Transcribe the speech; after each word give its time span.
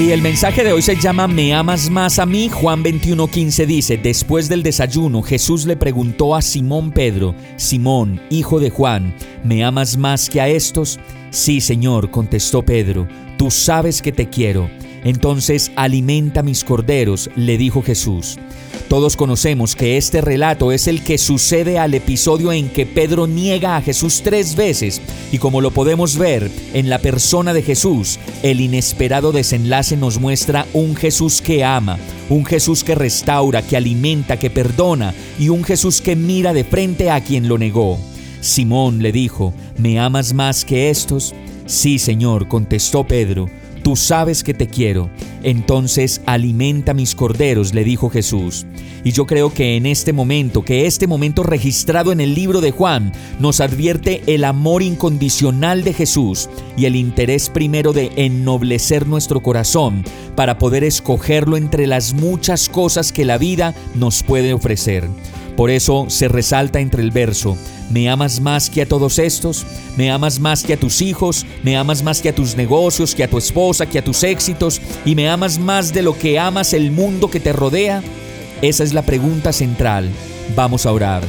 Y 0.00 0.12
el 0.12 0.22
mensaje 0.22 0.64
de 0.64 0.72
hoy 0.72 0.80
se 0.80 0.96
llama 0.96 1.28
¿Me 1.28 1.52
amas 1.52 1.90
más 1.90 2.18
a 2.18 2.24
mí? 2.24 2.48
Juan 2.48 2.82
21:15 2.82 3.66
dice, 3.66 3.98
después 3.98 4.48
del 4.48 4.62
desayuno 4.62 5.20
Jesús 5.20 5.66
le 5.66 5.76
preguntó 5.76 6.34
a 6.34 6.40
Simón 6.40 6.90
Pedro, 6.90 7.34
Simón, 7.56 8.18
hijo 8.30 8.60
de 8.60 8.70
Juan, 8.70 9.14
¿me 9.44 9.62
amas 9.62 9.98
más 9.98 10.30
que 10.30 10.40
a 10.40 10.48
estos? 10.48 10.98
Sí, 11.28 11.60
Señor, 11.60 12.10
contestó 12.10 12.62
Pedro, 12.62 13.06
tú 13.36 13.50
sabes 13.50 14.00
que 14.00 14.10
te 14.10 14.30
quiero. 14.30 14.70
Entonces 15.04 15.70
alimenta 15.76 16.42
mis 16.42 16.64
corderos, 16.64 17.28
le 17.36 17.58
dijo 17.58 17.82
Jesús. 17.82 18.38
Todos 18.90 19.16
conocemos 19.16 19.76
que 19.76 19.96
este 19.96 20.20
relato 20.20 20.72
es 20.72 20.88
el 20.88 21.04
que 21.04 21.16
sucede 21.16 21.78
al 21.78 21.94
episodio 21.94 22.52
en 22.52 22.68
que 22.68 22.86
Pedro 22.86 23.28
niega 23.28 23.76
a 23.76 23.82
Jesús 23.82 24.20
tres 24.24 24.56
veces 24.56 25.00
y 25.30 25.38
como 25.38 25.60
lo 25.60 25.70
podemos 25.70 26.18
ver 26.18 26.50
en 26.74 26.90
la 26.90 26.98
persona 26.98 27.52
de 27.52 27.62
Jesús, 27.62 28.18
el 28.42 28.60
inesperado 28.60 29.30
desenlace 29.30 29.96
nos 29.96 30.18
muestra 30.18 30.66
un 30.72 30.96
Jesús 30.96 31.40
que 31.40 31.62
ama, 31.62 32.00
un 32.28 32.44
Jesús 32.44 32.82
que 32.82 32.96
restaura, 32.96 33.62
que 33.62 33.76
alimenta, 33.76 34.40
que 34.40 34.50
perdona 34.50 35.14
y 35.38 35.50
un 35.50 35.62
Jesús 35.62 36.00
que 36.00 36.16
mira 36.16 36.52
de 36.52 36.64
frente 36.64 37.12
a 37.12 37.20
quien 37.22 37.46
lo 37.46 37.58
negó. 37.58 37.96
Simón 38.40 39.04
le 39.04 39.12
dijo, 39.12 39.54
¿me 39.78 40.00
amas 40.00 40.34
más 40.34 40.64
que 40.64 40.90
estos? 40.90 41.32
Sí, 41.64 42.00
Señor, 42.00 42.48
contestó 42.48 43.04
Pedro 43.04 43.48
Tú 43.82 43.96
sabes 43.96 44.44
que 44.44 44.54
te 44.54 44.66
quiero, 44.66 45.10
entonces 45.42 46.20
alimenta 46.26 46.92
mis 46.92 47.14
corderos, 47.14 47.72
le 47.72 47.84
dijo 47.84 48.10
Jesús. 48.10 48.66
Y 49.04 49.12
yo 49.12 49.26
creo 49.26 49.54
que 49.54 49.76
en 49.76 49.86
este 49.86 50.12
momento, 50.12 50.62
que 50.62 50.86
este 50.86 51.06
momento 51.06 51.42
registrado 51.42 52.12
en 52.12 52.20
el 52.20 52.34
libro 52.34 52.60
de 52.60 52.70
Juan, 52.70 53.12
nos 53.38 53.60
advierte 53.60 54.22
el 54.26 54.44
amor 54.44 54.82
incondicional 54.82 55.82
de 55.84 55.94
Jesús 55.94 56.50
y 56.76 56.84
el 56.84 56.96
interés 56.96 57.48
primero 57.48 57.92
de 57.92 58.12
ennoblecer 58.16 59.06
nuestro 59.06 59.40
corazón 59.42 60.04
para 60.36 60.58
poder 60.58 60.84
escogerlo 60.84 61.56
entre 61.56 61.86
las 61.86 62.12
muchas 62.12 62.68
cosas 62.68 63.12
que 63.12 63.24
la 63.24 63.38
vida 63.38 63.74
nos 63.94 64.22
puede 64.22 64.52
ofrecer. 64.52 65.08
Por 65.60 65.70
eso 65.70 66.06
se 66.08 66.26
resalta 66.26 66.80
entre 66.80 67.02
el 67.02 67.10
verso, 67.10 67.54
¿Me 67.90 68.08
amas 68.08 68.40
más 68.40 68.70
que 68.70 68.80
a 68.80 68.86
todos 68.86 69.18
estos? 69.18 69.66
¿Me 69.94 70.10
amas 70.10 70.40
más 70.40 70.62
que 70.62 70.72
a 70.72 70.76
tus 70.78 71.02
hijos? 71.02 71.44
¿Me 71.62 71.76
amas 71.76 72.02
más 72.02 72.22
que 72.22 72.30
a 72.30 72.34
tus 72.34 72.56
negocios, 72.56 73.14
que 73.14 73.24
a 73.24 73.28
tu 73.28 73.36
esposa, 73.36 73.84
que 73.84 73.98
a 73.98 74.02
tus 74.02 74.22
éxitos? 74.22 74.80
¿Y 75.04 75.14
me 75.14 75.28
amas 75.28 75.58
más 75.58 75.92
de 75.92 76.00
lo 76.00 76.16
que 76.16 76.38
amas 76.38 76.72
el 76.72 76.90
mundo 76.90 77.30
que 77.30 77.40
te 77.40 77.52
rodea? 77.52 78.02
Esa 78.62 78.84
es 78.84 78.94
la 78.94 79.02
pregunta 79.02 79.52
central. 79.52 80.08
Vamos 80.56 80.86
a 80.86 80.92
orar. 80.92 81.22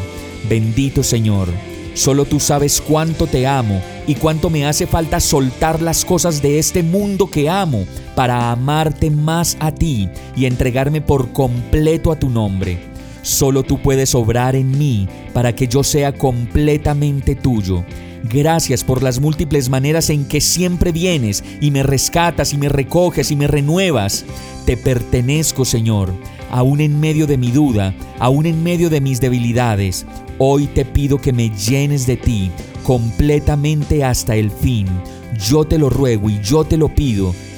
Bendito 0.48 1.04
Señor, 1.04 1.50
solo 1.94 2.24
tú 2.24 2.40
sabes 2.40 2.80
cuánto 2.80 3.28
te 3.28 3.46
amo 3.46 3.82
y 4.08 4.16
cuánto 4.16 4.50
me 4.50 4.66
hace 4.66 4.88
falta 4.88 5.20
soltar 5.20 5.82
las 5.82 6.06
cosas 6.06 6.42
de 6.42 6.58
este 6.58 6.84
mundo 6.84 7.30
que 7.30 7.50
amo 7.50 7.84
para 8.16 8.50
amarte 8.50 9.10
más 9.10 9.58
a 9.60 9.74
ti 9.74 10.08
y 10.38 10.46
entregarme 10.46 11.02
por 11.02 11.34
completo 11.34 12.14
a 12.14 12.16
tu 12.18 12.30
nombre. 12.30 12.91
Solo 13.22 13.64
tú 13.64 13.80
puedes 13.82 14.16
obrar 14.16 14.56
en 14.56 14.78
mí 14.78 15.08
para 15.34 15.54
que 15.54 15.68
yo 15.68 15.84
sea 15.84 16.12
completamente 16.14 17.36
tuyo. 17.36 17.84
Gracias 18.24 18.84
por 18.84 19.04
las 19.04 19.20
múltiples 19.20 19.70
maneras 19.70 20.10
en 20.10 20.26
que 20.26 20.42
siempre 20.42 20.92
vienes 20.92 21.44
y 21.60 21.72
me 21.72 21.84
rescatas 21.84 22.54
y 22.54 22.58
me 22.58 22.70
recoges 22.70 23.32
y 23.32 23.36
me 23.36 23.48
renuevas. 23.48 24.26
Te 24.66 24.78
pertenezco, 24.78 25.66
Señor, 25.66 26.14
aún 26.50 26.82
en 26.82 27.00
medio 27.00 27.28
de 27.28 27.38
mi 27.38 27.52
duda, 27.52 27.96
aún 28.20 28.46
en 28.46 28.64
medio 28.64 28.90
de 28.90 29.02
mis 29.02 29.22
debilidades. 29.22 30.06
Hoy 30.38 30.68
te 30.68 30.86
pido 30.86 31.20
que 31.20 31.34
me 31.34 31.50
llenes 31.50 32.06
de 32.08 32.18
ti 32.18 32.52
completamente 32.84 34.04
hasta 34.04 34.36
el 34.36 34.52
fin. 34.52 34.88
Yo 35.48 35.66
te 35.66 35.78
lo 35.78 35.90
ruego 35.90 36.30
y 36.30 36.40
yo 36.42 36.64
te 36.64 36.78
lo 36.78 36.90
pido 36.90 37.34